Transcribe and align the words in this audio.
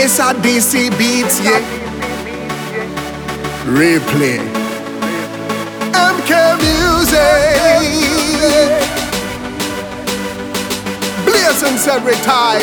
It's 0.00 0.20
a 0.20 0.32
DC 0.32 0.96
Beats, 0.96 1.40
yeah. 1.40 1.60
Replay. 3.66 4.38
MK 5.92 6.32
Music. 6.62 7.18
Blazing 11.24 11.78
every 11.90 12.14
time. 12.22 12.62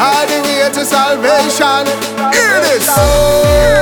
Hiding 0.00 0.44
way 0.44 0.70
to 0.72 0.84
salvation. 0.84 1.84
Hear 2.32 2.60
this. 2.62 3.73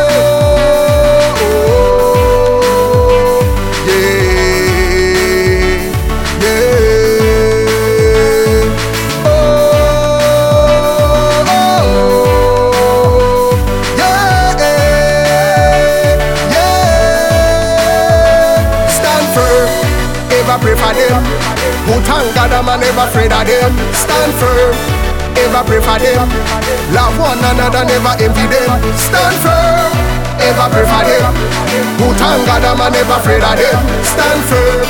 Them. 21.03 21.23
Put 21.87 22.07
on 22.11 22.27
God, 22.35 22.53
I'm 22.55 22.69
never 22.79 23.07
afraid 23.11 23.33
of 23.35 23.43
them. 23.47 23.73
Stand 23.91 24.33
firm, 24.39 24.75
ever 25.35 25.63
pray 25.67 25.83
for 25.83 25.99
them. 25.99 26.29
Love 26.95 27.17
one 27.19 27.43
another, 27.43 27.83
never 27.83 28.15
envy 28.23 28.47
them. 28.47 28.79
Stand 28.95 29.37
firm, 29.43 29.91
ever 30.39 30.67
pray 30.71 30.87
for 30.87 31.03
them. 31.03 31.33
Put 31.99 32.20
on 32.23 32.39
God, 32.47 32.62
I'm 32.62 32.81
never 32.92 33.19
afraid 33.19 33.42
of 33.42 33.56
them. 33.59 33.81
Stand 34.06 34.42
firm, 34.47 34.87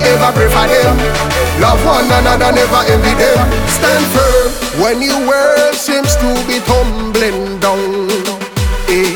ever 0.00 0.30
pray 0.32 0.48
for 0.48 0.66
them. 0.66 0.96
Love 1.60 1.80
one 1.84 2.08
another, 2.08 2.52
never 2.56 2.82
envy 2.88 3.12
them. 3.20 3.44
Stand 3.68 4.04
firm 4.16 4.48
when 4.80 5.02
your 5.02 5.20
world 5.28 5.74
seems 5.74 6.16
to 6.16 6.28
be 6.48 6.56
tumbling 6.64 7.60
down. 7.60 8.08
Eh, 8.88 9.12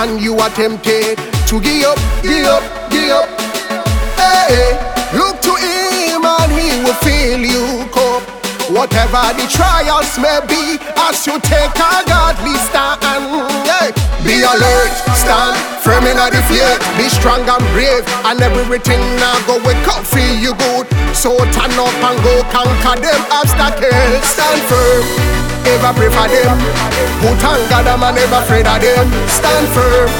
and 0.00 0.20
you 0.20 0.38
are 0.38 0.50
tempted 0.50 1.18
to 1.46 1.60
give 1.60 1.84
up, 1.84 1.98
give 2.22 2.46
up, 2.46 2.64
give 2.90 3.10
up. 3.12 3.28
Hey, 4.16 4.73
Whatever 8.84 9.32
the 9.40 9.48
trials 9.48 10.12
may 10.20 10.44
be, 10.44 10.76
as 11.08 11.24
you 11.24 11.40
take 11.40 11.72
a 11.72 12.04
godly 12.04 12.52
stand. 12.68 13.00
Be 14.20 14.44
alert, 14.44 14.92
stand 15.16 15.56
firm 15.80 16.04
in 16.04 16.20
the 16.20 16.40
faith, 16.52 16.84
be 17.00 17.08
strong 17.08 17.48
and 17.48 17.64
brave, 17.72 18.04
and 18.28 18.36
everything 18.44 19.00
now 19.16 19.40
go 19.48 19.56
wake 19.64 19.88
up 19.88 20.04
for 20.04 20.20
you 20.20 20.52
good. 20.52 20.84
So 21.16 21.32
turn 21.56 21.72
up 21.80 21.96
and 21.96 22.18
go 22.20 22.44
conquer 22.52 23.00
them 23.00 23.24
obstacles. 23.32 24.20
Stand 24.20 24.60
firm, 24.68 25.00
ever 25.64 25.96
pray 25.96 26.12
for 26.12 26.28
them. 26.28 26.60
Put 27.24 27.40
on 27.40 27.64
God 27.72 27.88
and 27.88 28.04
never 28.04 28.36
afraid 28.36 28.68
of 28.68 28.84
them. 28.84 29.08
Stand 29.32 29.64
firm 29.72 30.12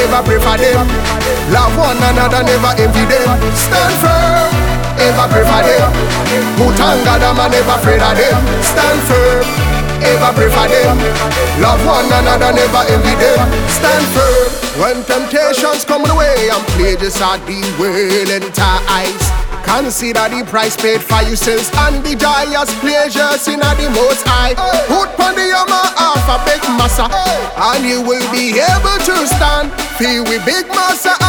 ever 0.00 0.22
pray 0.24 0.40
for 0.40 0.56
them. 0.56 0.86
Love 1.52 1.76
one 1.76 2.00
another, 2.08 2.40
never 2.40 2.72
envy 2.80 3.04
them. 3.04 3.28
Stand 3.52 3.94
firm, 4.00 4.47
ever 5.08 5.26
pray 5.32 5.44
for 5.44 5.62
them. 5.64 5.90
Put 6.60 6.76
on 6.84 7.00
God, 7.04 7.24
I'm 7.24 7.40
never 7.50 7.76
afraid 7.80 8.04
of 8.04 8.12
them. 8.12 8.40
Stand 8.60 9.00
firm, 9.08 9.44
ever 10.04 10.30
pray 10.36 10.50
for 10.52 10.66
them. 10.68 10.96
Love 11.64 11.80
one 11.88 12.08
another, 12.12 12.52
never 12.52 12.82
envy 12.92 13.14
them. 13.16 13.40
Stand 13.72 14.06
firm. 14.12 14.48
When 14.78 15.02
temptations 15.04 15.84
come 15.84 16.04
the 16.04 16.14
way 16.14 16.50
plagues 16.76 17.20
are 17.20 17.38
the 17.48 17.58
world 17.80 18.30
entice. 18.30 19.26
Consider 19.64 20.28
the 20.30 20.46
price 20.46 20.76
paid 20.76 21.02
for 21.02 21.20
your 21.26 21.36
sins 21.36 21.68
and 21.84 22.04
the 22.04 22.14
joyous 22.14 22.70
pleasures 22.80 23.48
in 23.48 23.60
the 23.60 23.88
most 23.90 24.22
high. 24.24 24.54
Put 24.86 25.12
on 25.18 25.34
the 25.34 25.50
armor 25.52 25.88
of 25.98 26.22
a 26.30 26.38
big 26.46 26.62
massa, 26.78 27.10
and 27.10 27.84
you 27.84 28.00
will 28.00 28.24
be 28.30 28.60
able 28.60 28.98
to 29.02 29.16
stand. 29.26 29.72
Feel 29.98 30.24
with 30.24 30.44
big 30.46 30.68
massa 30.68 31.27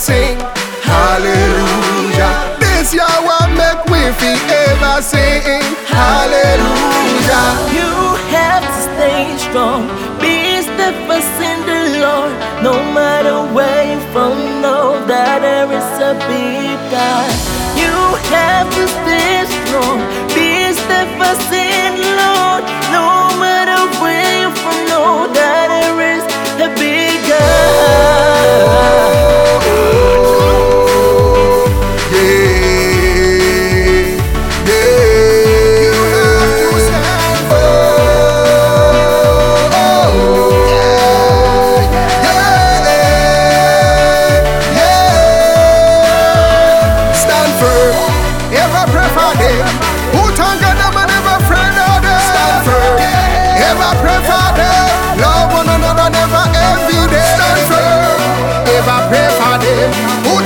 sing. 0.00 0.40
Hallelujah. 0.80 2.56
This 2.58 2.94
year 2.96 3.16
will 3.28 3.48
make 3.52 3.84
we 3.92 4.00
ever 4.00 5.02
sing. 5.02 5.60
Hallelujah. 5.92 7.44
You 7.76 7.92
have 8.32 8.64
to 8.64 8.80
stay 8.88 9.36
strong. 9.36 9.80
Be 10.18 10.62
steadfast 10.64 11.36
in 11.50 11.58
the 11.68 11.80
Lord. 12.00 12.32
No 12.64 12.74
matter 12.96 13.36
where 13.54 13.84
you 13.92 14.00
from, 14.12 14.62
know 14.62 15.04
that 15.04 15.40
there 15.44 15.68
is 15.68 15.90
a 16.10 16.12
big 16.32 16.78
God. 16.88 17.30
You 17.76 17.96
have 18.32 18.68
to 18.76 18.84
stay 18.96 19.44
strong. 19.60 19.98
Be 20.32 20.72
steadfast 20.80 21.52
in 21.52 21.69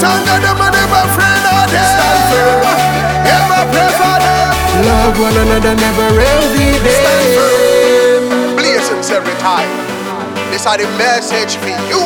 Put 0.04 0.12
on 0.12 0.42
them 0.44 0.60
and 0.60 0.74
never 0.76 1.02
friend 1.16 1.44
of 1.48 1.64
them. 1.72 1.80
Stand 1.96 2.20
firm, 2.28 2.60
ever 3.24 3.62
pray 3.72 3.90
for 3.96 4.16
them. 4.20 4.52
Love 4.84 5.16
one 5.16 5.32
another, 5.32 5.74
never 5.80 6.08
envy 6.20 6.76
them. 6.84 6.92
Stand 6.92 7.28
firm, 7.32 8.24
every 9.16 9.32
time. 9.40 9.72
This 10.52 10.66
is 10.68 10.76
the 10.76 10.88
message 11.00 11.56
for 11.56 11.72
you. 11.88 12.04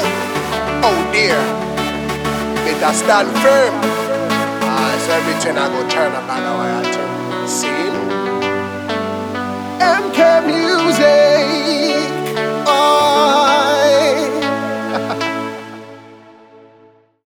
Oh 0.86 0.98
dear, 1.10 1.42
better 2.62 2.94
stand 2.94 3.34
firm. 3.42 3.74
Ah, 4.62 4.94
As 4.94 5.08
everything 5.18 5.58
I 5.58 5.66
go 5.66 5.82
turn 5.90 6.12
up 6.14 6.30
and 6.30 6.44
I 6.46 6.82
to 6.94 7.48
see. 7.50 7.82
MK 9.82 10.46
Music. 10.46 11.37